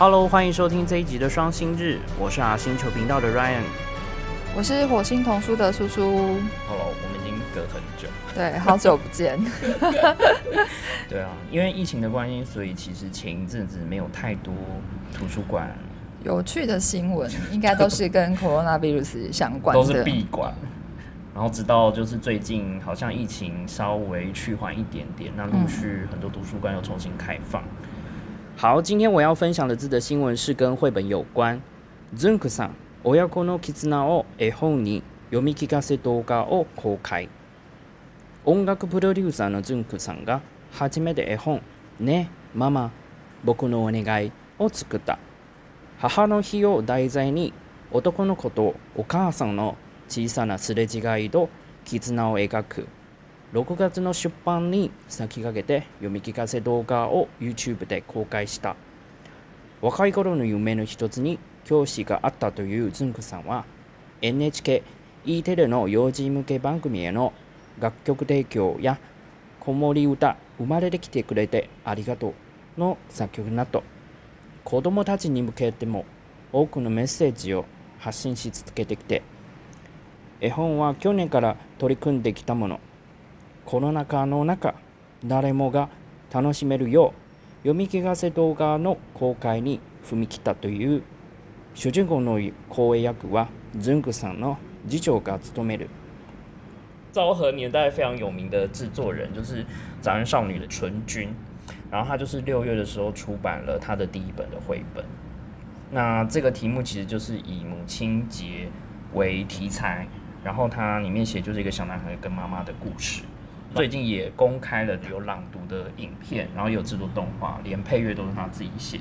[0.00, 3.62] Hello，欢迎收听这一集的双星日，我是阿星球频道的 Ryan。
[4.54, 6.04] 我是火星童书的叔叔
[6.68, 8.08] ，Hello，我们已经隔很久。
[8.32, 9.36] 对，好久不见。
[11.10, 14.54] 对啊，因为疫情的关系，所以其实前一阵子没有太多
[15.12, 15.68] 图书馆
[16.22, 20.04] 有趣的新闻应该都是跟 coronavirus 相关的都是的。
[20.04, 20.54] 闭馆，
[21.34, 27.64] 然后直到就是最近好像疫情稍微趋缓一点点，那陆续很多图书馆又重新开放。
[28.60, 31.60] 好，今天我要分享的字的新闻是跟绘本有关。
[32.16, 32.70] ズンクさん、
[33.04, 37.28] 親子の絆を絵本に読み聞かせ動画を公開。
[38.44, 40.40] 音楽プロデューサーのズンクさんが
[40.72, 41.62] 初めて絵本
[42.00, 42.90] 「ねママ
[43.44, 45.20] 僕のお願い」を作った
[46.00, 47.52] 母の日を題材に
[47.92, 49.76] 男の子とお母さんの
[50.08, 51.48] 小さなすれ違いと
[51.84, 52.88] 絆を描く
[53.52, 58.76] 6月の出版に先駆けて読み聞かせ動画を YouTube で公開した。
[59.80, 63.64] 若い頃の夢の一つに教師があったというズンクさんは
[64.22, 67.32] NHKE テレの幼児向け番組への
[67.78, 68.98] 楽曲提供や
[69.60, 72.34] 子守歌生まれてきてくれてありがと
[72.76, 73.84] うの作曲など
[74.64, 76.04] 子どもたちに向けても
[76.52, 77.64] 多くのメッセージを
[77.98, 79.22] 発信し続けてきて
[80.40, 82.80] 絵本は去年から取り組んできたもの。
[83.67, 84.75] コロナ禍の中
[85.25, 85.89] 誰もが
[86.31, 87.13] 楽しめるよ
[87.63, 91.03] う読み聞かせ動画の公開に踏み切ったという
[91.73, 95.89] 主人公の声役はズンクさんの次長が務める
[97.13, 99.65] 昭和年代非常有名的制作人就是
[100.01, 101.29] 早安少女的纯君，
[101.91, 105.05] 然后他就是六月的时候出版了他的第一本的绘本。
[105.91, 108.67] 那这个题目其实就是以母亲节
[109.13, 110.07] 为题材，
[110.43, 113.21] 然后它里面写就是一个小男孩跟妈妈的故事。
[113.74, 119.00] 最近也公开了有朗读的影片，然后也有制作动画，连配乐都是他自己写，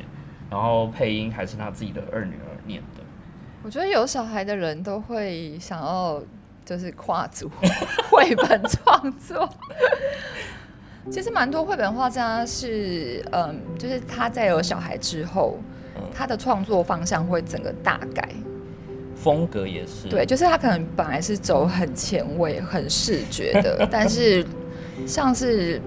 [0.49, 3.03] 然后配音还是他自己的二女儿念的。
[3.63, 6.21] 我觉得有小孩的人都会想要
[6.63, 7.49] 就是跨足
[8.09, 9.49] 绘本创作。
[11.09, 15.57] 其实蛮多绘本画家是，嗯，就是他在有小孩之后，
[16.13, 18.29] 他的创作方向会整个大改。
[19.21, 20.07] 风格也是。
[20.09, 24.45] 对，就是他可能本来是走很前卫、很视觉的， 但是
[25.05, 25.81] 像是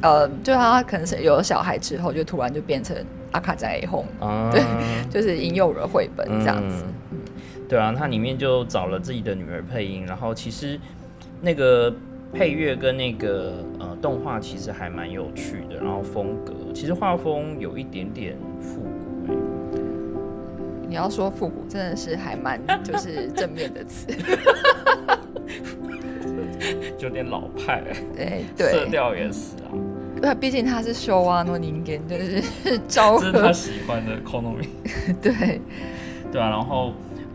[0.00, 2.96] 呃，就他可能是有了小孩之后，就突然就变成
[3.32, 4.62] 阿卡加以后，啊，对
[5.10, 6.84] 就是婴幼儿绘本这样子。
[7.10, 7.18] 嗯。
[7.68, 10.78] 对啊，他里面就找了自己的女儿配音，然后其实
[11.40, 11.92] 那个
[12.34, 18.82] 配乐跟那个呃动画其实还蛮有趣的，然后风格其实画风有一点点复
[20.92, 24.06] 你要说复古，真的是还蛮 就是正面的词。
[26.98, 27.82] 就有点老派、
[28.14, 28.44] 对。
[28.54, 29.72] 色对，调也是啊，
[30.20, 32.42] 那毕竟他是修啊诺宁根，就是
[32.86, 34.68] 招这是他，喜欢的 Konomi。
[35.22, 35.62] 对，
[36.30, 36.92] 对啊，然后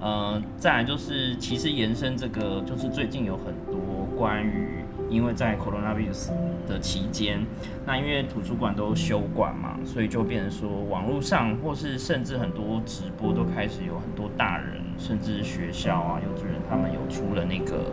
[0.08, 6.30] 呃，再来就是其实延伸这个，就是最近有很多关于，因为在 coronavirus
[6.66, 7.46] 的期间，
[7.86, 17.92] 那因为图书馆都休馆嘛，所以就变成说网络上或是甚至很多直播都开始有很多大人，甚至学校啊、幼稚园他们有出了那个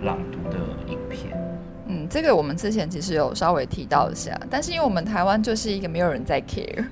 [0.00, 0.58] 朗读的
[0.90, 1.38] 影片。
[1.86, 6.82] 嗯，这个我们之前其实有稍微提到一下，但是因为我们台湾就是一个没有人在 care，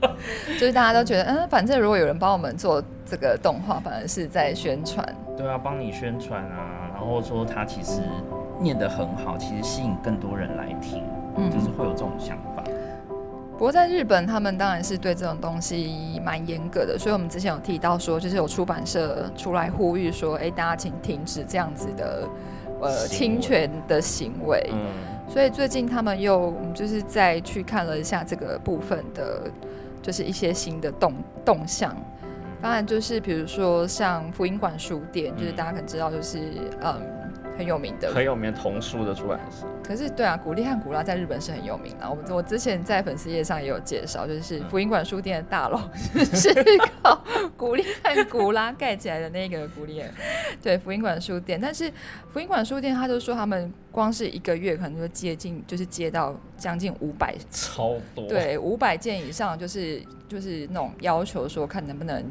[0.58, 5.06] 就是大家都觉得，嗯，反正如果有人帮我们做这个动画，反而是在宣传。
[5.36, 8.00] 对啊，帮你宣传啊，然后说他其实
[8.60, 11.02] 念得很好，其实吸引更多人来听，
[11.36, 12.62] 嗯就是会有这种想法。
[13.52, 22.28] 不过在日本，他们当然是对这种东西蛮严格的，所以我们之前有提到说，就是有出版社出来呼吁说，哎，大家请停止这样子的
[22.80, 24.60] 呃侵权的行为。
[24.72, 24.86] 嗯。
[25.28, 29.42] 所以最近他们又嗯就是再去看了一下这个部分的，
[30.02, 31.12] 就是一些新的动
[31.44, 31.96] 动向。
[32.64, 36.38] 当然就是比如说像福音馆书店，就是嗯大家可能知道，就是
[36.80, 36.98] 嗯
[37.58, 42.08] 很有名的很有名的童书的出版社，可是对啊，古力和古拉在日本是很有名的。
[42.08, 45.78] 我们我之前在粉丝页上也有介绍，就是福音馆书店的大楼
[46.32, 46.48] 是
[47.02, 47.22] 靠
[47.54, 50.08] 古力和古拉盖起来的那个古力和，
[50.62, 51.60] 对福音馆书店。
[51.60, 51.92] 但是
[52.32, 62.24] 福音馆书店他就说，他们光是一个月可能就接近，就是接到将近五百，超多。，对五百件以上，就是就是那种要求说看能不能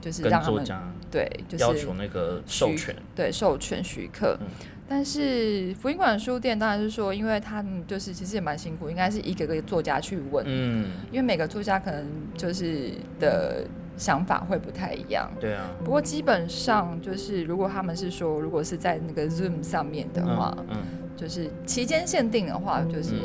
[0.00, 4.36] 就是让他们作家对就是要求那个授权，对授权许可。
[4.40, 4.46] 嗯。
[4.88, 12.06] 但是福音馆书店当然是说，因为他们就是其实也蛮辛苦，应该是一个个作家去问，嗯，因为每个作家可能
[12.36, 15.28] 就是的想法会不太一样。
[15.40, 20.76] 对啊，不过基本上就是，如果他们是说，如果是在那个 Zoom 上面的话，嗯，
[21.16, 23.16] 就是期间限定的话，就是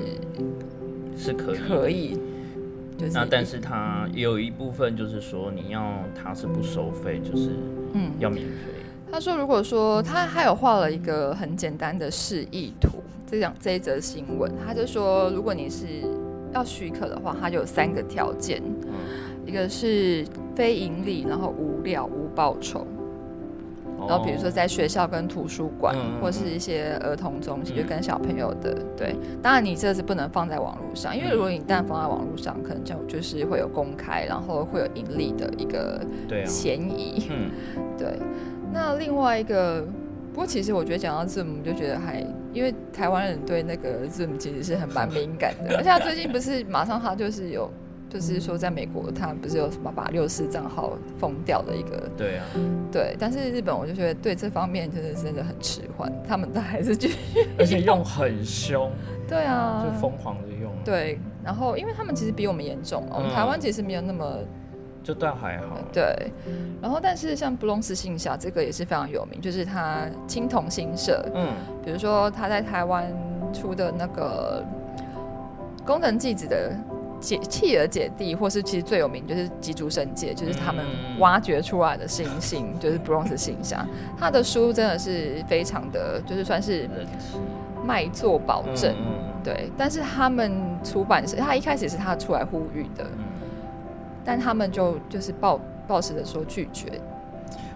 [1.15, 2.19] 是可以，可以，
[3.01, 7.49] 就是那但是它也有一部分就是说你要它是不收费，就是
[7.93, 8.53] 嗯，要免费。
[9.11, 15.85] 他说，如果说他还有画了一个很简单的示意图，这样这一则新闻，他就说，如果你是
[16.53, 18.93] 要许可的话，它就有三个条件，嗯，
[19.45, 20.25] 一个是
[20.55, 22.87] 非盈利，然后无料无报酬，
[24.11, 24.51] 然后比如说哦。
[24.51, 36.01] 在学校跟图书馆、或是一些儿童中心，跟小朋友的，对，当然你这是不能放在网络上，因为嗯如果你一旦放在网络上，可能就就是会有公开，然后会有盈利的一个
[36.45, 37.29] 嫌疑。
[37.31, 37.49] 嗯，
[37.97, 38.19] 对，
[38.73, 39.81] 那另外一个，
[40.33, 42.21] 不过其实我觉得讲到 Zoom，就觉得还
[42.53, 47.71] 因为台湾人对那个 Zoom 其实是很蛮敏感的，而且他最近不是马上他就是有，
[48.11, 52.45] 就是说在美国他不是有什么把六四账号封掉的一个，对啊，
[52.91, 58.91] 对，但是日本我就觉得对这方面真的真的很迟缓，他们都还是继续 而且用很凶，
[59.29, 64.39] 对啊就，疯狂的用，，对，然后因为他们其实比我们严重嘛，我们嗯台湾其实没有那么
[65.01, 65.77] 就倒还好。
[65.93, 66.31] 对，
[66.81, 71.47] 然后但是像布隆斯信侠这个也是非常有名，就是他青铜新社，嗯，
[71.83, 73.09] 比如说他在台湾
[73.53, 74.63] 出的那个
[75.85, 76.75] 工藤纪子的
[77.21, 81.19] 姐弃儿姐弟，或是其实最有名就是吉竹神介，就是他们嗯。
[81.19, 83.87] 挖掘出来的星星，就是 Bronze 星象，
[84.17, 86.89] 他的书真的是非常的，就是算是
[87.85, 88.95] 卖座保证。
[89.43, 90.51] 对，但是他们
[90.83, 93.23] 出版社，他一开始是他出来呼吁的，嗯。
[94.25, 96.89] 但他们就就是抱抱持的说拒绝，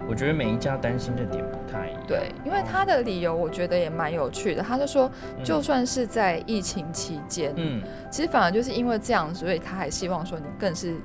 [0.07, 2.03] 我觉得每一家担心的点不太一样。
[2.07, 5.11] 对，因为他的理由我觉得也蛮有趣的，他就说，
[5.43, 7.81] 就算是在疫情期间，嗯，
[8.11, 10.95] 其实反而就是因为这样，所以他还希望说你更是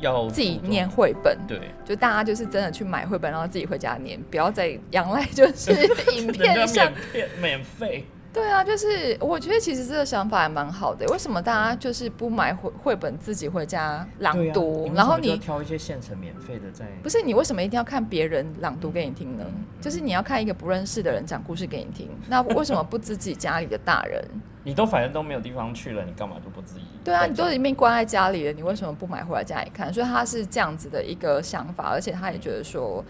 [0.00, 5.72] 要自己念，绘本，对，就大家就是真的去买绘本，然后自己回家念，不要再仰赖就是
[6.14, 6.94] 影片上免。
[7.12, 8.04] 片免费，
[8.38, 11.04] 对啊，就是我觉得其实这个想法还蛮好的。
[11.08, 19.44] 为什么大家就是不买绘绘本自己回家朗读，然后你挑一些现成免费的在，不是你为什么一定要看别人朗读给你听呢？
[19.80, 24.24] 就是你要看一个不认识的人讲故事给你听，那为什么不自己家里的大人？
[24.62, 26.82] 你都反正都没有地方去了，你干嘛就不自己？
[27.02, 29.92] 对啊，你都已经被关在家里了，你为什么不买回来家里看？
[29.92, 33.02] 所以他是这样子的一个想法，而且他也觉得说，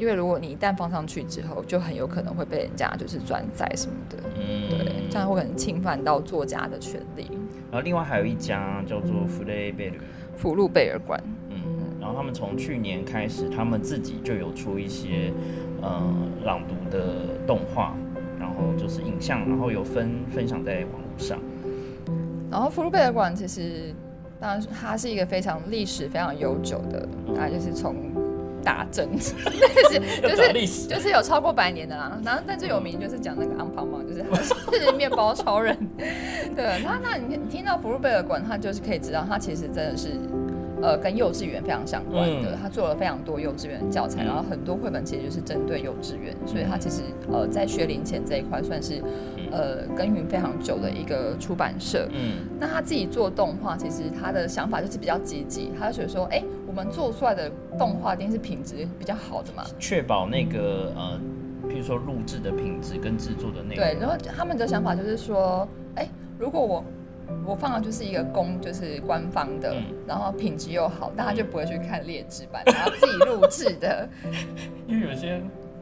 [0.00, 7.26] 因为如果你一旦放上去之后，就很有可能会被人家就是转载什么的，嗯，对，这样会可能侵犯到作家的权利。
[7.70, 9.96] 然后另外还有一家叫做弗雷贝尔，
[10.34, 11.56] 福禄贝尔馆，嗯，
[12.00, 15.30] 然后他们从去年开始，他们自己就有出一些
[15.82, 16.02] 呃
[16.44, 17.94] 朗读的动画，
[18.38, 21.38] 然后就是影像，然后有分分享在网络上。
[22.50, 23.94] 然后福禄贝尔馆其实
[24.40, 27.06] 当然它是一个非常历史非常悠久的，
[27.36, 27.94] 大概就是从
[28.64, 30.28] 大正， 就是就
[30.66, 32.18] 是就是有超过百年的啦。
[32.24, 34.36] 然后但最有名就是讲那个安胖胖，就是他
[34.78, 35.76] 是面包超人。
[36.56, 40.10] 对，那那你你听到福禄贝尔馆，他就是可以知道他其实真的是。
[40.82, 48.94] 呃，跟幼稚园非常相关的，嗯他做了非常多幼稚园教材，嗯然后很多绘本其实就是针对幼稚园，所以他其实呃在学龄前这一块算是
[49.50, 52.08] 呃耕耘非常久的一个出版社。
[52.12, 59.64] 嗯那他自己做动画，其实他的想法就是比较积极，他就觉得说，哎、我们做出来的动画一定是品质比较好的嘛。
[59.78, 61.20] 确保那个呃，
[61.68, 63.76] 譬如说录制的品质跟制作的内容。
[63.76, 66.06] 对，然后他们的想法就是说，哎、
[66.38, 66.84] 如果我
[67.46, 74.08] 我放的就是一个公，就是官方的，嗯然后品质又好，大家就不会去看劣质版，然后自己录制的。
[74.86, 75.40] 因为有些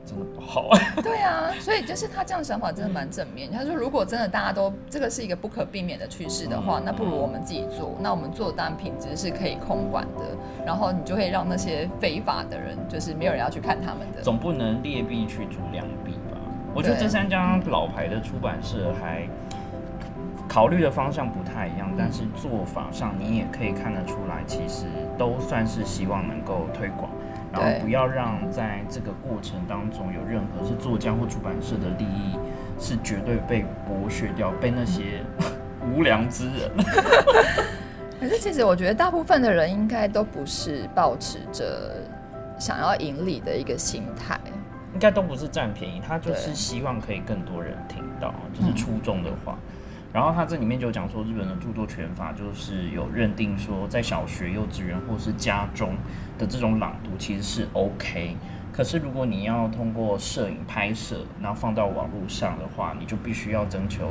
[0.08, 0.70] 真的不好。
[1.02, 3.50] 对啊，所以就是他这样想法真的蛮正面。
[3.52, 7.94] 他说，如果真的大家都这个是一个不可避免的趋势的话，嗯那不如我们自己做。
[8.00, 10.24] 那我们做的当然品质是可以控管的，
[10.64, 14.22] 然后你就会让那些非法的人，就是没有人要去看他们的。
[14.22, 16.38] 总不能劣币驱逐良币吧？
[16.74, 19.28] 我觉得这三家老牌的出版社还
[20.48, 24.86] 考虑的方向不太一样，但是做法上你也可以看得出来，其实
[25.18, 27.10] 都算是希望能够推广，
[27.52, 32.38] 然后不要让在这个过程当中有任何是作家或出版社的利益
[32.78, 35.22] 是绝对被剥削掉，被那些
[35.90, 36.70] 无良之人。
[38.20, 42.02] 可是其实我觉得大部分的人应该都不是抱持着
[42.58, 44.38] 想要盈利的一个心态。
[44.92, 49.56] 应该都不是占便宜，他就是希望可以更多人听到，就是初衷的话。
[50.18, 55.94] 然后他这里面就讲说，日本的著作权法就是有认定说，在小学、幼稚园或是家中
[56.36, 58.34] 的这种朗读其实是 OK。
[58.72, 64.10] 可是如果你要通过摄影拍摄，然后放到网络上的话，你就必须要征求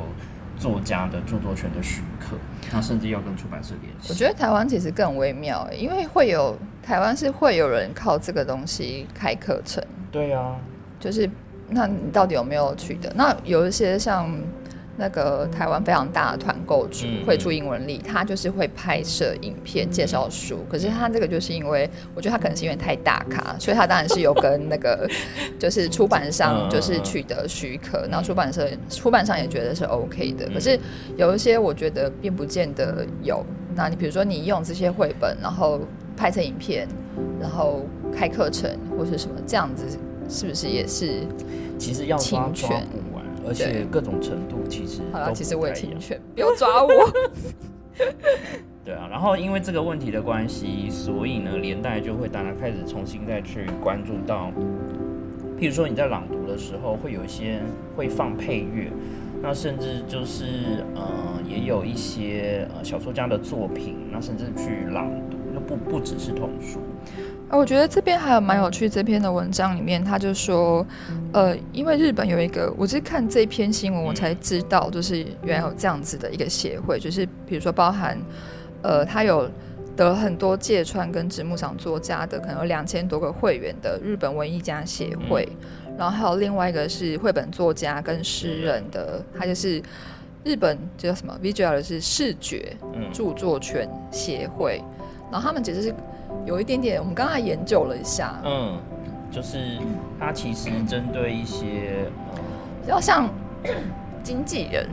[0.56, 2.38] 作家的著作权的许可，
[2.72, 4.10] 那甚至要跟出版社联系。
[4.10, 10.56] 我觉得台湾其实更微妙欸，因为会有台湾是会有人靠这个东西开课程，对啊，
[10.98, 11.28] 就是
[11.68, 13.12] 那你到底有没有取得？
[13.14, 14.26] 那有一些像
[14.98, 20.58] 那个台湾非常大的团购主嗯会出英文力，他就是会拍摄影片介绍书。
[20.68, 25.08] 可是他这个就是因为，我觉得他可能是因为太大咖，所以他当然是有跟那个
[25.58, 30.48] 就是出版商嗯就是取得许可，然后出版社出版商也觉得是 OK 的。
[30.52, 30.78] 可是
[31.16, 33.44] 有一些我觉得并不见得有。
[33.76, 35.80] 那你比如说你用这些绘本，然后
[36.16, 36.88] 拍成影片，
[37.40, 39.84] 然后开课程或是什么这样子，
[40.28, 41.22] 是不是也是？
[41.78, 42.86] 其实要抓侵抓权
[43.48, 46.90] 而且各种程度其实好了，都其实我也不太一样侵权，不要抓我。
[48.84, 54.50] 对啊，然后因为这个问题的关系，所以呢，连带就会大家开始重新再去关注到，
[55.58, 57.60] 譬如说你在朗读的时候，会有一些
[57.96, 58.90] 会放配乐，
[59.42, 61.02] 那甚至就是呃，
[61.46, 66.78] 也有一些呃小说家的作品，那甚至去朗读，那不不只是童书。
[67.48, 70.86] 啊，我觉得这边还有蛮有趣，这篇的文章里面他就说，
[71.32, 78.18] 呃，因为日本有一个，我是看这篇新闻我才知道，就是原来有这样子的一个协会，就是比如说包含，
[78.82, 79.50] 呃，他有
[79.96, 85.48] 得很多芥川跟直木赏作家的，可能有两千多个会员的日本文艺家协会，
[85.96, 89.82] 然后还有另外一个是绘本作家跟诗人的，他就是
[90.44, 94.82] 日本叫什么 visual 的是视觉嗯著作权协会，
[95.30, 95.94] 然后他们其实是
[96.44, 98.78] 有一点点，我们刚才研究了一下，嗯，
[99.30, 99.78] 就是
[100.18, 102.40] 它其实针对一些呃，
[102.82, 103.28] 比较像
[104.22, 104.88] 经纪人，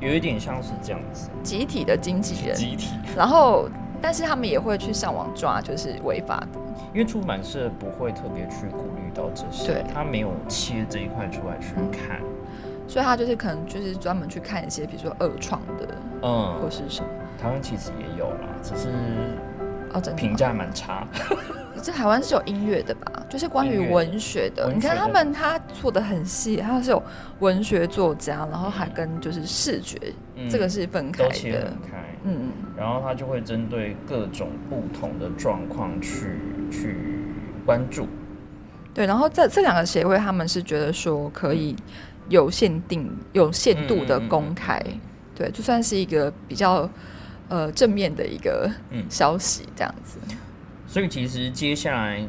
[0.00, 2.94] 有一点像是这样子，集体的经纪人，集体。
[3.16, 3.68] 然后
[4.00, 6.58] 但是他们也会去上网抓，就是违法的。
[6.94, 12.20] 因为出版社不会特别去顾虑到这些对，他没有切这一块出来去看，
[12.86, 15.86] 所以他就是可能就是专门去看一些，比如说二创的
[16.22, 16.54] 嗯。
[16.54, 17.08] 或嗯，是什么。
[17.40, 18.88] 台湾其实也有啦，只是
[19.92, 20.20] 哦，真的。
[20.20, 21.06] 评价蛮差。
[21.80, 23.24] 这台湾是有音乐的吧？
[23.30, 24.66] 就是关于文学的。
[24.66, 27.00] 文学的你看他们他做的很细，他是有
[27.38, 29.96] 文学作家，然后还跟就是视觉，
[30.34, 31.72] 嗯这个是分开的
[32.24, 36.96] 嗯，然后他就会针对各种不同的状况去去
[37.64, 38.08] 关注。
[38.92, 39.06] 对。
[39.06, 41.76] 然后这这两个协会，他们是觉得说可以
[42.28, 44.82] 有限定、有限度的公开，
[45.36, 46.90] 对，就算是一个比较
[47.48, 50.18] 呃正面的一个嗯消息，这样子。
[50.86, 52.22] 所以其实接下来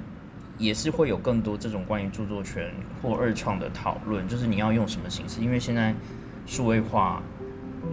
[0.58, 2.70] 也是会有更多这种关于著作权
[3.02, 5.96] 或二创的讨论，就是你要用什么形式，因为现在
[6.46, 7.24] 数位化，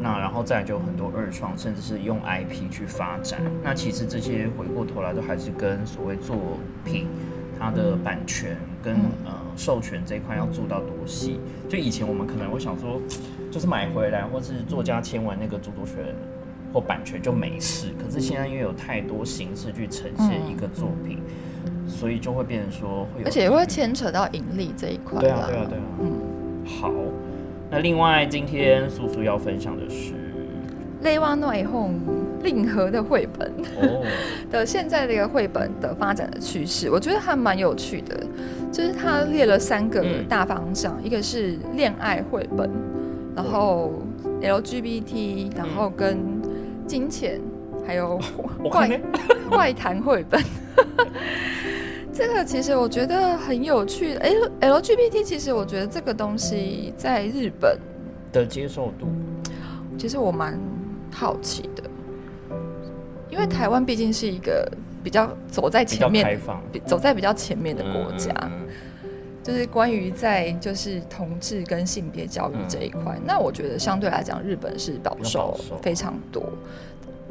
[0.01, 3.41] 那然后再来就有很多二创，甚至是用 IP 去发展。
[3.63, 7.07] 那其实这些回过头来都还是跟所谓作品
[7.59, 11.39] 它的版权跟呃授权这一块要做到多细。
[11.69, 13.01] 就以前我们可能会想说，
[13.53, 16.13] 就是买回来或是作家签完那个著作权。
[16.73, 21.19] 或版权就没事，可是现在因为有太多形式去呈现一个作品，
[21.89, 25.83] 所以就会变成说会有，而且会牵扯到盈利这一块对啊啦对啊对啊。
[26.01, 26.93] 嗯，好，
[27.71, 30.13] 那另外今天素素要分享的是
[31.01, 31.91] 内湾内讧
[32.43, 34.05] 令和的绘本哦，
[34.51, 38.17] 的现在的一个绘本的发展的趋势，我觉得还蛮有趣的。
[38.73, 40.27] 就是他列了三个嗯。
[40.29, 42.69] 大方向，一个是恋爱绘本，
[43.35, 43.93] 然后
[44.43, 46.19] LGBT，然后跟
[46.87, 47.41] 金钱，
[47.87, 48.19] 还有
[48.71, 49.01] 怪
[49.51, 50.43] 怪谈绘本。
[52.13, 54.15] 这个其实我觉得很有趣。
[54.15, 57.79] L LGBT 其实我觉得这个东西在日本，
[58.33, 59.07] 的接受度，
[59.99, 60.59] 其实我蛮
[61.13, 61.83] 好奇的，
[63.29, 64.67] 因为台湾毕竟是一个
[65.05, 66.63] 比较走在前面开放。
[66.73, 68.69] 比走在比较前面的国家，嗯嗯
[69.47, 76.43] 就是关于在就是同志跟性别教育这一块，那我觉得相对来讲，日本是保守非常多。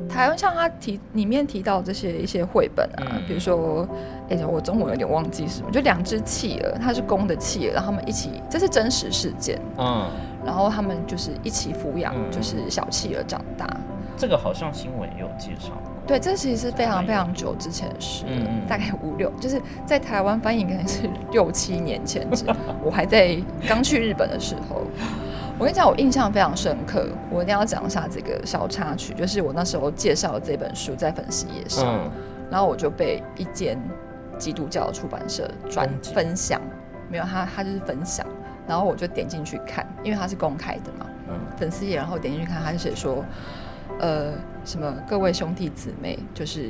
[0.07, 3.21] 台湾像他提里面提到这些一些绘本啊，嗯。
[3.27, 3.85] 比如说，
[4.29, 10.09] 哎、我中文有点忘记什么，就两只企鹅，它是公的企鹅，然后他们一起，这是真实事件，嗯，
[10.45, 12.31] 然后他们就是一起抚养，嗯。
[12.31, 13.67] 就是小企鹅长大。
[14.15, 15.71] 这个好像新闻也有介绍。
[15.83, 18.67] 过，对，这其实是非常非常久之前的事了，嗯嗯。
[18.67, 22.45] 大概五六，就是在台湾翻译可能是六七年前，是
[22.83, 23.35] 我还在
[23.67, 24.83] 刚去日本的时候。
[25.57, 32.11] 我跟你讲，我印象非常深刻，我一定要讲一下这个小插曲，就是我那时候介绍了这本书在粉丝页上，嗯，
[32.51, 33.81] 然后我就被一间
[34.37, 36.59] 基督教的出版社转分享，
[37.09, 38.25] 没有他他就是分享，
[38.67, 41.39] 然后我就点进去看，因为它是公开的嘛，嗯。
[41.57, 43.23] 粉丝页，然后点进去看，他就写说，
[43.99, 44.33] 呃，
[44.63, 46.69] 什么各位兄弟姊妹，就是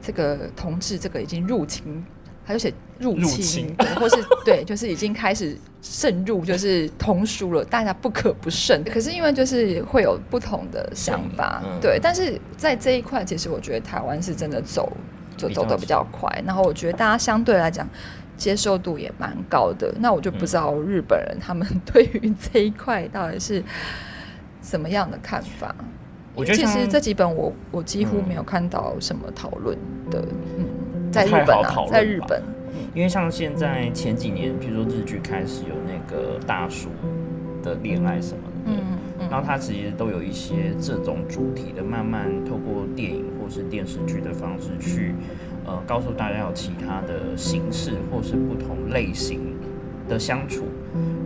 [0.00, 2.04] 这个同志这个已经入侵，
[2.46, 8.82] 他就写入入侵，对或是对，就是已经开始渗入，就是同书了，大家不可不慎。
[8.84, 14.92] 可是因为就是会有不同的想法，嗯对，但是在这一块，其实我觉得台湾是真的走
[15.36, 17.88] 就走的比较快，然后我觉得大家相对来讲。
[18.34, 23.62] 接受度也蛮高的，那我就不知道日本人他们 对于这一块到底是
[24.60, 25.72] 什么样的看法？
[26.34, 28.28] 我觉得其实这几本我我几乎嗯。
[28.28, 29.76] 没有看到什么讨论
[30.10, 30.24] 的，
[30.58, 32.42] 嗯，在日本啊在日本，
[32.94, 36.88] 因为像现在前几年，比如说日剧开始有那个大叔
[37.62, 38.78] 的恋爱什么的，嗯
[39.20, 39.28] 嗯。
[39.30, 45.14] 然后它其实都有一些这种主题的，慢慢透过电影或是电视剧的方式去，
[45.66, 49.54] 呃，告诉大家有其他的形式或是不同类型
[50.08, 50.64] 的相处。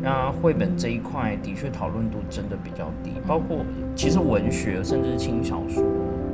[0.03, 3.59] 那绘本这一块的确讨论度真的比较低，包括
[3.95, 5.83] 其实文学甚至是轻小说，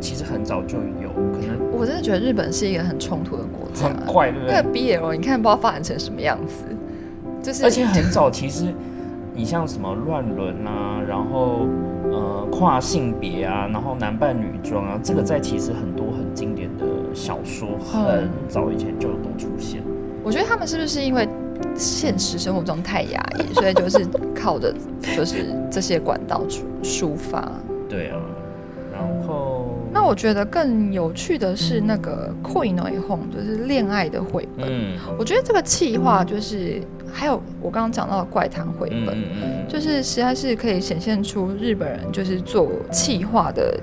[0.00, 3.96] 其实很早就有，可能我真的觉得日本是一个很冲突的国家很。
[4.06, 4.62] 怪，对不对那？
[4.62, 6.64] 个 BL 你看不知道发展成什么样子，
[7.42, 8.66] 就是而且很早，其实
[9.34, 11.66] 你像什么乱伦啊，然后
[12.10, 19.82] 呃跨性别啊，然后男扮女装啊，这个在其实很多很经典的小说很早以前就都出现。
[20.22, 21.26] 我觉得他们是不是因为
[21.76, 24.74] 现实生活中太压抑，所以就是靠着
[25.16, 27.50] 就是这些管道抒抒发。
[27.88, 28.18] 对啊，
[28.92, 34.66] 然后那我觉得更有趣的是那个《Coin o Home》，就是恋爱的绘本。
[34.68, 36.80] 嗯我觉得这个企划就是
[37.12, 43.78] 还有我刚刚讲到的怪谈绘嗯本，嗯嗯，就是实在是可以显现出日本人就是做企划的，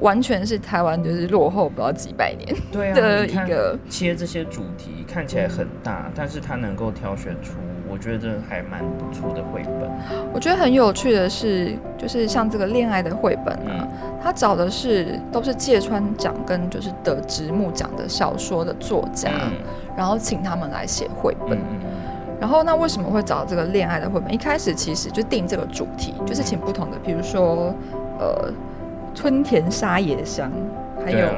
[0.00, 3.78] 完全是台湾就是落后不知道几百年对啊，的一个。
[3.88, 7.54] 切这些主题看起来很大，但是它能够挑选出
[7.90, 9.90] 我觉得还蛮不错的绘本。
[10.32, 13.88] 我觉得很有趣的是，就是像这个恋爱的绘本啊，
[14.22, 19.52] 他找的是都是芥川奖跟就是得直木奖的小说的作家，嗯
[19.96, 21.58] 然后请他们来写绘本。
[22.40, 24.32] 然后那为什么会找这个恋爱的绘本？
[24.32, 27.74] 一开始其实就定这个主题，就是请不同的，比如说
[28.20, 28.52] 呃
[29.14, 30.50] 春田沙野香，
[31.04, 31.34] 还有、啊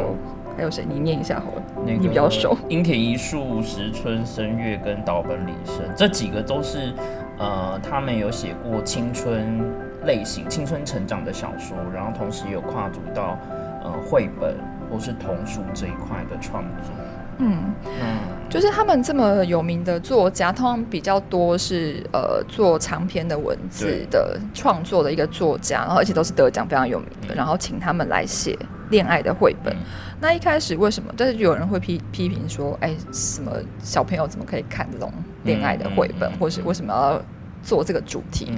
[0.56, 0.84] 还有谁？
[0.86, 1.62] 你念一下好了。
[1.86, 2.54] 那个你比较熟。
[2.68, 6.92] 樱田一树、石村生月跟岛本理生这几个都是
[7.38, 9.58] 呃，他们有写过青春
[10.04, 13.38] 类型、青春成长的小说，然后同时也有跨足到
[13.82, 14.54] 呃绘本
[14.90, 16.92] 或是童书这一块的创作。
[17.40, 28.56] 嗯，嗯，就是他们这么有名的作家，通常比较多是呃做长篇的文字的创作的一个作家，然后而且都是得奖非常有名的，嗯然后请他们来写
[28.90, 29.74] 恋爱的绘本。
[29.74, 29.78] 嗯
[30.22, 31.10] 那一开始为什么？
[31.16, 33.50] 但是有人会批批评说，哎，什么
[33.82, 35.10] 小朋友怎么可以看这种
[35.44, 37.22] 恋爱的绘本，或是为什么要
[37.62, 38.52] 做这个主题？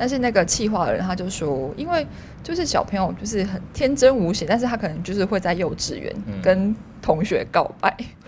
[0.00, 2.06] 嗯但是那个气化的人他就说，因为
[2.42, 6.40] 就是小朋友就是很天真无邪，但是他可能就是会在幼稚园嗯。
[6.42, 7.94] 跟同学告白，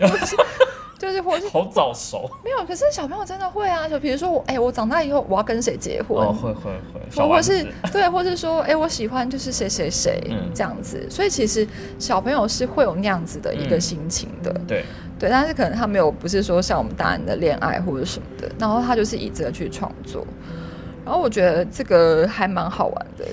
[0.99, 2.29] 就是或是好早熟。
[2.45, 10.49] 没有，可是小朋友真的会啊，就比如说我，哎、我长大以后我要跟谁结婚，哦，会会会，小或或是对，或是说，哎、我喜欢就是谁谁谁嗯。
[10.53, 11.67] 这样子，所以其实
[11.99, 14.85] 小朋友是会有那样子的一个嗯心情的，对，
[15.19, 20.25] 对，但是可能他没有不是说像我们大人的恋爱或者什么的，然后他就是以这个去创作，
[21.05, 23.25] 然后我觉得这个还蛮好玩的，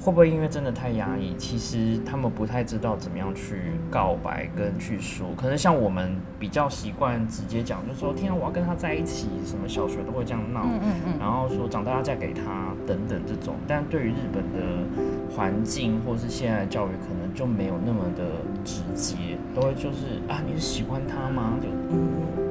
[0.00, 5.26] 会不会因为真的太压抑，其实他们不太知道怎么样去告白跟去说？
[5.36, 13.56] 可能像我们比较习惯直接讲，就说天啊，我要跟他在一起，什么小学都会这样闹，嗯嗯嗯，然后说长大要嫁给他等等这种。
[13.66, 18.22] 但对于日本的环境或是现在的教育，可能就没有那么的
[18.64, 19.16] 直接，
[19.52, 21.54] 都会就是啊，你是喜欢他吗？
[21.60, 22.45] 就嗯，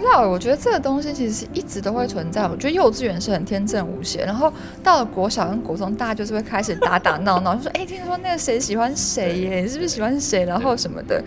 [0.00, 2.48] 不知道，我觉得这个东西其实是一直都会存在。
[2.48, 4.50] 我觉得幼稚园是很天真无邪，然后
[4.82, 9.60] 到了国小跟国中，大家就是会开始打打闹闹，就说：“哎、听说那个谁喜欢谁耶？
[9.60, 11.22] 你是不是喜欢谁？”然后什么的。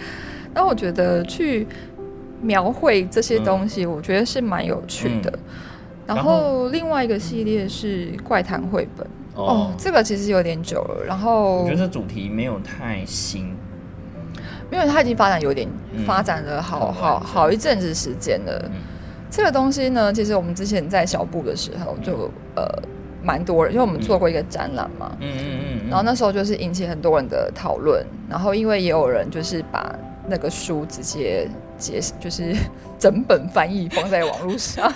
[0.56, 1.68] 那我觉得去
[2.42, 5.32] 描绘这些东西，我觉得是蛮有趣的。
[6.06, 9.06] 然然后另外一个系列是怪谈绘本
[9.36, 11.04] 哦哦，这个其实有点久了。
[11.06, 13.56] 然后我觉得这主题没有太新，
[14.74, 18.62] 因为它已经发展有点嗯发展了好很好好一阵子时间了。
[18.66, 18.82] 嗯
[19.36, 22.68] 这个东西呢，其实我们之前在小布的时候就呃
[23.24, 29.96] 蛮多人，因为我们做过一个展览嘛，嗯嗯嗯嗯，然后那时候就是引起很多人的讨论，然后因为也有人就是把
[30.28, 31.48] 那个书直接
[31.80, 32.56] 解就是
[33.00, 34.94] 整本翻译放在网络上。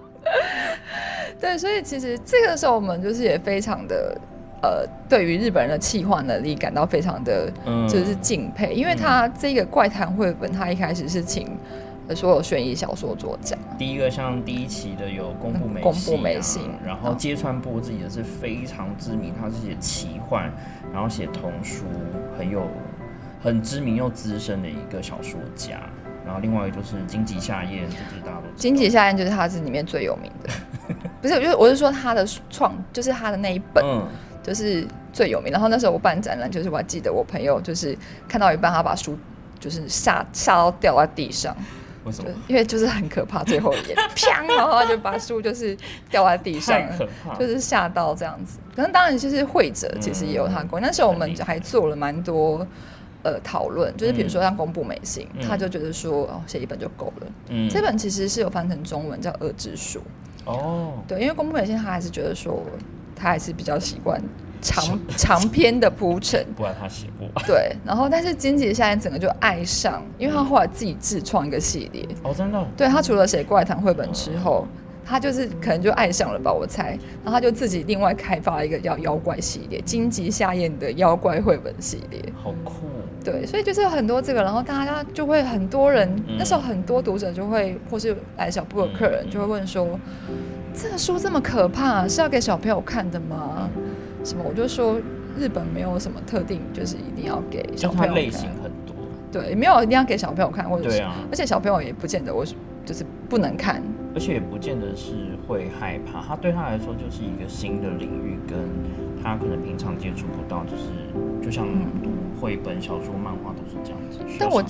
[1.40, 4.14] 对，所以其实这个时候我们就是也非常的
[4.62, 7.88] 呃，对于日本人的气化能力感到非常的嗯。
[7.88, 11.56] 就是敬佩，因为他这个怪谈绘本，他一开始是请
[12.06, 20.50] 呃所有悬疑小说作家，第一个像第一期的有宫部美啊，部美幸然后芥川波自己也是非常知名，他是写奇幻，
[20.92, 21.84] 然后写童书，
[22.38, 22.62] 很有
[23.42, 25.80] 很知名又资深的一个小说家。
[26.24, 30.50] 然后另外一个就是金吉夏彦，这就是大家都知道金吉夏彦就是他是里面最有名的，
[31.20, 34.06] 不是，就是我是说他的创，就是他的那一本嗯，
[34.42, 35.52] 就是最有名。
[35.52, 37.96] 然后那时候我办展览，就是我还记得我朋友就是
[38.28, 39.18] 看到一半，他把书
[39.58, 41.54] 就是吓吓到掉在地上，
[42.04, 42.30] 为什么？
[42.48, 45.76] 因为就是很可怕，最后一页，砰，然后就把书就是
[46.10, 46.80] 掉在地上，
[47.38, 48.58] 就是吓到这样子。
[48.74, 52.66] 可能当然就是会者其实也有他过，那时候我们还做了蛮多
[53.22, 57.26] 呃讨论，就是比如说像公布美信，他就觉得说哦写一本就够了。
[57.50, 59.98] 嗯，这本其实是有翻成中文叫《恶之书》。
[60.50, 62.64] 哦，对，因为公布美信他还是觉得说
[63.20, 64.20] 他还是比较习惯。
[64.62, 67.46] 长长篇的铺陈，不然他写不完。
[67.46, 72.06] 对，然后但是金姐现在整个就爱上，因为他后来自己自创一个系列。
[72.22, 72.62] 哦，真的。
[72.76, 74.66] 对他除了写怪谈绘本之后，
[75.02, 76.90] 他就是可能就爱上了吧，我猜。
[77.24, 82.22] 然后他就自己另外开发了一个叫妖怪系列，荆棘夏宴的妖怪绘本系列。
[82.42, 82.86] 好酷。
[83.24, 89.98] 对，所以就是有很多这个，然后大家就会很多人，那时候很多读者就会，或是来小布的客人就会问说
[90.74, 93.68] ：“这个书这么可怕，是要给小朋友看的吗？”
[94.24, 94.44] 什么？
[94.46, 95.00] 我就说
[95.38, 98.14] 日本没有什么特定，就是一定要给小朋友看。
[98.14, 98.94] 类型很多。
[99.32, 102.44] 对，没有一定要给小朋友看，或者是，而且小朋友也不见得我
[102.84, 103.82] 就是不能看，
[104.14, 106.20] 而且也不见得是会害怕。
[106.20, 108.58] 他对他来说就是一个新的领域，跟
[109.22, 110.84] 他可能平常接触不到，就是
[111.40, 111.64] 就像
[112.02, 114.18] 读绘本、小说、漫画都是这样子。
[114.38, 114.62] 但我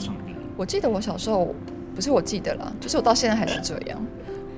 [0.58, 1.54] 我记得我小时候
[1.94, 3.98] 不是我记得了，就是我到现在还是这样。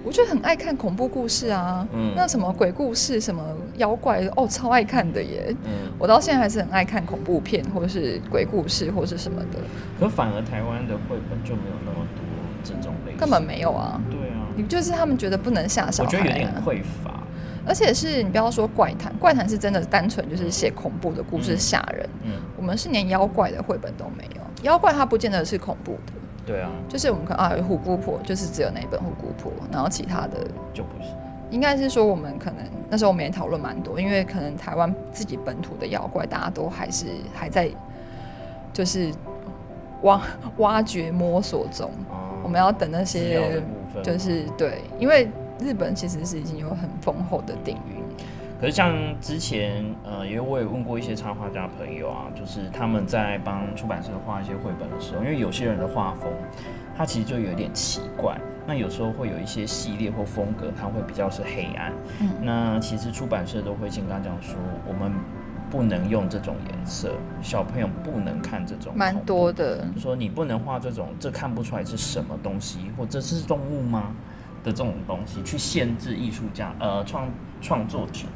[0.04, 1.86] 我就很爱看恐怖故事啊，
[2.16, 3.42] 那什么鬼故事、什么
[3.76, 5.54] 妖怪哦，超爱看的耶。
[5.98, 9.58] 我到现在还是很爱看恐怖片，或者是鬼故事，或是什么的。
[10.00, 12.24] 可反而台湾的绘本就没有那么多
[12.64, 14.00] 这种类型，根本没有啊。
[14.10, 17.20] 对啊，你就是他们觉得不能下小孩，我觉得有点匮乏。
[17.64, 22.08] 而且是你不要说怪谈，怪谈是真的单纯就是写恐怖的故事吓人。
[22.24, 26.12] 嗯，我们是连妖怪的绘本都没有，妖怪它不见得是恐怖的。
[26.44, 31.09] 对啊，就是我们看啊，虎姑婆就是只有那一本虎姑婆，然后其他的就不是。
[31.50, 37.70] 应该是说我们可能那时候我们也讨论蛮多，因为可能台湾自己本土的妖怪，大家都还是还在
[38.72, 39.12] 就是
[40.02, 40.22] 挖
[40.57, 41.90] 挖掘摸索中。
[42.42, 43.62] 我们要等那些
[44.02, 48.01] 就是对，因为日本其实是已经有很丰厚的底蕴。
[48.62, 56.31] 可是像之前，呃，因为我也问过一些插画家朋友啊，就是他们在帮出版社画一些绘本的时候，因为有些人的画风，
[56.96, 58.40] 他其实就有点奇怪。
[58.64, 61.92] 那有时候会有一些系列或风格，它会比较是黑暗。
[62.20, 62.31] 嗯。
[62.40, 64.55] 那其实出版社都会先跟他讲说，
[64.87, 65.11] 我们
[65.68, 68.92] 不能用这种颜色，小朋友不能看这种。
[68.94, 69.85] 蛮多的。
[69.98, 74.14] 说你不能画这种，这看不出来是什么东西，或这是动物吗？
[74.62, 77.29] 的这种东西，去限制艺术家，呃，创
[77.61, 78.27] 创作者。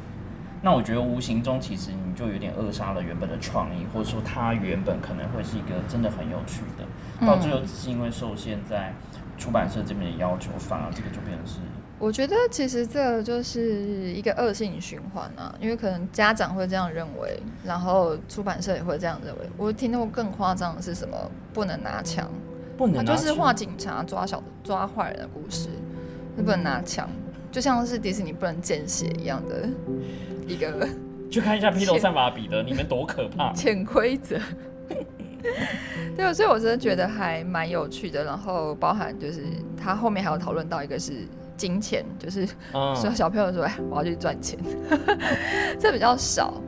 [0.61, 8.93] 那我觉得无形中其实你就有点扼杀了原本的创意，或者说它原本可能会是一个真的很有趣的，到最后只是因为受限在
[9.37, 11.59] 出版社这边的要求，反而这个就变成是。
[11.99, 19.41] 我觉得其实这就是一个恶性循环啊，因为可能家长会这样认为，然后出版社也会这样认为。
[19.57, 21.17] 我听到过更夸张的是什么？
[21.53, 22.29] 不能拿枪，
[22.77, 25.69] 不能就是画警察抓小抓坏人的故事，
[26.35, 27.09] 不能拿枪，
[27.57, 29.67] 就像是迪士尼不能见血一样的。
[30.47, 30.87] 一个
[31.27, 33.51] 去看一下披头散发彼得，你们多可怕！
[33.53, 34.37] 潜 规则，
[36.15, 38.23] 对，所以我真的觉得还蛮有趣的。
[38.23, 39.41] 然后包含就是
[39.75, 41.13] 他后面还有讨论到一个是
[41.57, 44.59] 金钱，就是说小朋友说哎我要去赚钱，
[45.81, 46.61] 这比较少。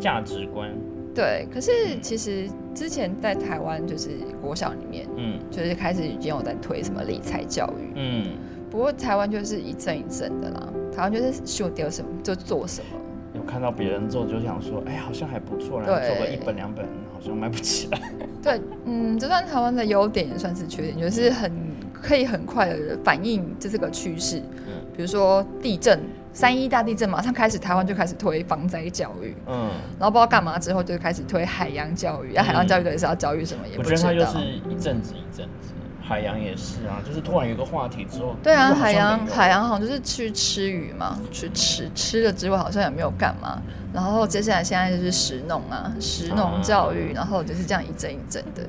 [0.00, 0.68] 价值观
[1.14, 1.70] 对，可是
[2.02, 4.10] 其实之前在台湾就是
[4.42, 8.26] 国小里面，嗯，就是开始已经有在推什么理财教育，嗯，
[8.70, 10.68] 不过台湾就是一阵一阵的啦。
[10.94, 12.98] 台湾就是秀掉什么就做什么，
[13.34, 18.00] 有看到别人做就想说，哎，好像还不错，然后做个一本两本，好像卖不起来。
[18.42, 21.52] 对，嗯，这算台湾的优点，也算是缺点，就是很
[21.92, 24.38] 可以很快的反映这是个趋势。
[24.66, 26.00] 嗯，比如说地震，
[26.32, 29.36] 三一大地震马上开始，台湾就开始推防灾教育。
[29.46, 33.60] 嗯，然后不知道干嘛之后就开始推海洋教育，啊，海洋教育到底是要教育什么？
[33.68, 34.08] 也不知道。
[34.08, 35.74] 我觉得它就是一阵子一阵子。
[36.08, 43.60] 海洋也是啊，就是突然有个话题之后，对啊，海洋海洋好像就是去吃鱼嘛，去吃吃了之后好像也没有干嘛，
[43.92, 48.62] 然后接下来现在就是食农啊，食农教育，然后就是这样一阵一阵的。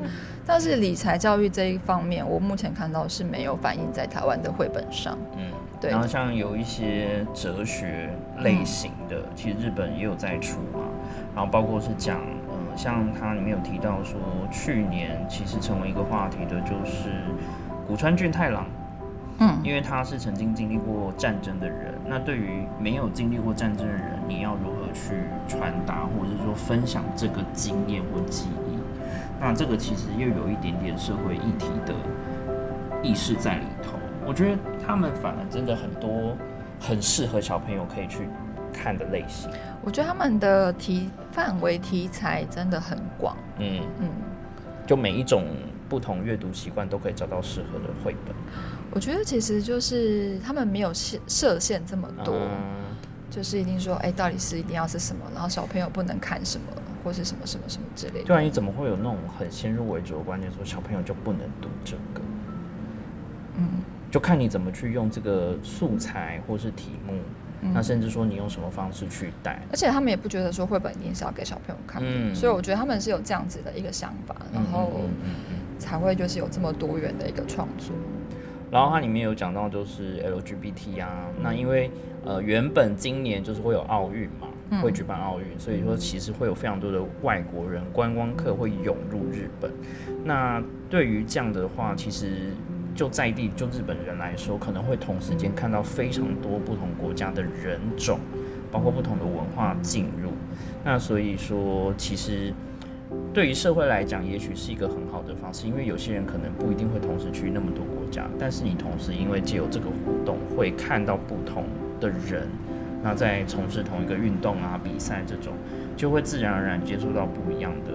[0.45, 5.17] 但是理财教育这一方面，我目前看到是没有反映在台湾的绘本上。
[5.37, 5.91] 嗯，对。
[5.91, 10.81] 然后像有一些哲学类型的，其实日本也有在出嘛，
[11.33, 12.19] 然后包括是讲。
[12.75, 14.19] 像它里面有提到说，
[14.51, 17.09] 去年其实成为一个话题的就是
[17.87, 18.65] 古川俊太郎，
[19.39, 21.93] 嗯，因为他是曾经经历过战争的人。
[22.07, 25.15] 那对于没有经历过战争的人，你要如何去
[25.47, 28.79] 传达或者是说分享这个经验或记忆？
[29.39, 31.93] 那这个其实又有一点点社会议题的
[33.01, 33.97] 意识在里头。
[34.25, 36.35] 我觉得他们反而真的很多
[36.79, 38.27] 很适合小朋友可以去。
[38.81, 39.51] 看的类型，
[39.83, 43.35] 我觉得他们的题范围题材真的很广。
[43.57, 44.09] 嗯嗯，
[44.87, 45.45] 就每一种
[45.89, 48.33] 不同阅读习惯都可以找到适合的绘本？
[48.91, 52.95] 我觉得其实就是他们没有限设限这么多，嗯
[53.29, 56.65] 就是一定说，哎，到底是一定要是什么，然后小朋友不能看什么，
[57.03, 58.25] 或是什么什么什么之类的。
[58.25, 62.21] 对啊，你怎么会有那种很先入为主的观念，说小朋友就不能读这个？
[63.57, 63.67] 嗯
[64.09, 67.13] 就看你怎么去用这个素材或是题目，
[67.61, 69.61] 嗯那甚至说你用什么方式去带。
[69.71, 75.01] 而且他们也不觉得说绘本一定是要给小朋友看，嗯所以我觉得他们是有这样子的一个想法，然后
[75.77, 77.95] 才会就是有这么多元的一个创作。
[78.71, 81.89] 然后它里面有讲到就是 LGBT 啊，那因为
[82.23, 89.71] 呃原本今年就是会有奥运嘛，嗯会举办奥运，所以说其实会有非常多的外国人观光客会涌入日本。
[90.23, 92.51] 那对于这样的话，其实
[92.99, 98.19] 就在地就日本人来说，可能会同时间看到非常多不同国家的人种，
[98.69, 100.31] 包括不同的文化进入。
[100.83, 102.53] 那所以说，其实
[103.33, 111.63] 对于社会来讲，也许是一个很好的方式，因为有些人可能不一定会同时去那么多国家，但是你同时因为借由这个活动，会看到不同
[112.01, 112.49] 的人，
[113.01, 115.53] 那在从事同一个运动啊、比赛这种，
[115.95, 117.93] 就会自然而然接触到不一样的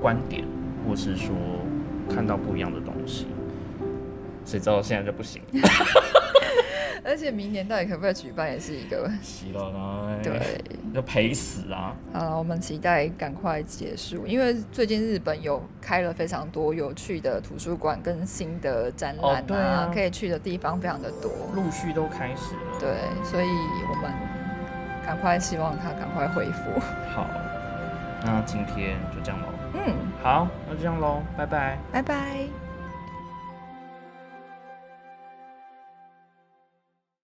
[0.00, 0.44] 观点，
[0.88, 1.36] 或是说
[2.08, 3.26] 看到不一样的东西。
[4.46, 5.42] 谁知道现在就不行？
[7.04, 10.60] 而且明年到底可不可以举办，也是一个洗了呢，对。
[10.92, 11.94] 就赔死啊！
[12.12, 21.30] 好了，我们期待赶快结束，因为最近日本有开了非常多有趣的图书馆跟新的展览啊可以去的地方非常的多。
[21.54, 22.80] 陆续都开始了。
[22.80, 22.88] 对，
[23.22, 24.10] 所以我们
[25.04, 26.80] 赶快希望它赶快恢复。
[27.14, 27.28] 好，
[28.24, 29.48] 那今天就这样喽。
[29.74, 31.78] 嗯，好，那就这样喽，拜拜。
[31.92, 32.65] 拜拜。